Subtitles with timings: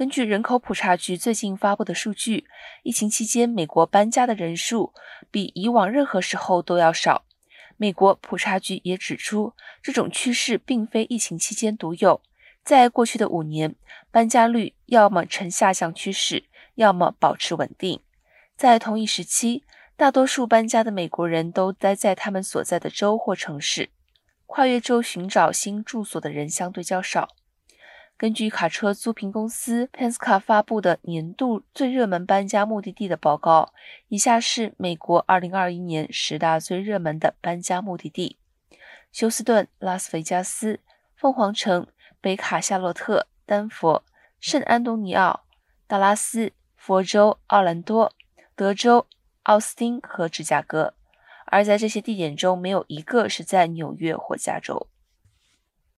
[0.00, 2.46] 根据人口普查局最近发布的数据，
[2.84, 4.94] 疫情期间美国搬家的人数
[5.30, 7.26] 比以往任何时候都要少。
[7.76, 9.52] 美国普查局也指出，
[9.82, 12.22] 这种趋势并非疫情期间独有，
[12.64, 13.74] 在过去的五年，
[14.10, 16.44] 搬家率要么呈下降趋势，
[16.76, 18.00] 要么保持稳定。
[18.56, 19.64] 在同一时期，
[19.98, 23.90] 大多数搬家的美国人都待在他们所在的州或城市，
[24.46, 27.28] 跨越州寻找新住所的人相对较少。
[28.20, 33.72] 根据卡车租赁公司 Penska 发布的年度最热门搬家目的地的报告，
[34.08, 38.36] 以下是美国2021年十大最热门的搬家目的地：
[39.10, 40.80] 休斯顿、拉斯维加斯、
[41.16, 41.86] 凤凰城、
[42.20, 44.04] 北卡夏洛特、丹佛、
[44.38, 45.44] 圣安东尼奥、
[45.86, 48.12] 达拉斯、佛州、奥兰多、
[48.54, 49.06] 德州、
[49.44, 50.92] 奥斯汀和芝加哥。
[51.46, 54.88] 而在这些地点中，没有一个是在纽约或加州。